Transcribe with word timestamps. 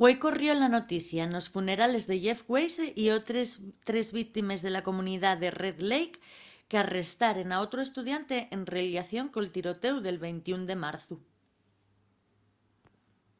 güei 0.00 0.14
corrió 0.24 0.50
la 0.62 0.68
noticia 0.76 1.22
nos 1.32 1.46
funerales 1.54 2.04
de 2.10 2.16
jeff 2.24 2.40
weise 2.52 2.86
y 3.02 3.04
otres 3.18 3.48
tres 3.88 4.06
víctimes 4.20 4.60
de 4.64 4.70
la 4.76 4.84
comunidá 4.88 5.30
de 5.42 5.48
red 5.62 5.78
lake 5.92 6.16
qu'arrestaren 6.70 7.48
a 7.52 7.56
otru 7.64 7.78
estudiante 7.88 8.36
en 8.54 8.62
rellación 8.76 9.26
col 9.34 9.52
tirotéu 9.54 9.96
del 10.06 10.18
21 10.26 10.68
de 10.70 10.76
marzu 10.84 11.16